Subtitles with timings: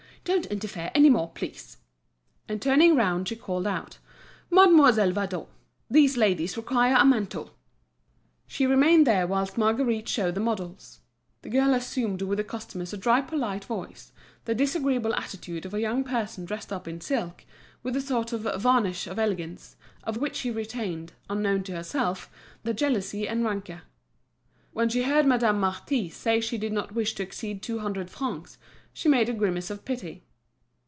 [0.23, 1.77] Don't interfere any more, please."
[2.47, 3.97] And turning round she called out:
[4.51, 5.47] "Mademoiselle Vadon,
[5.89, 7.55] these ladies require a mantle!"
[8.45, 10.99] She remained there whilst Marguerite showed the models.
[11.41, 14.11] The girl assumed with the customers a dry polite voice,
[14.45, 17.43] the disagreeable attitude of a young person dressed up in silk,
[17.81, 22.29] with a sort of varnish of elegance, of which she retained, unknown to herself,
[22.61, 23.81] the jealousy and rancour.
[24.71, 28.59] When she heard Madame Marty say she did not wish to exceed two hundred francs,
[28.93, 30.21] she made a grimace of pity.